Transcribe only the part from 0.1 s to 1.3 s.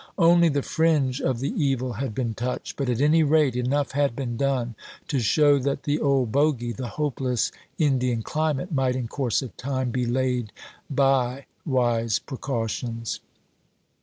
Only the fringe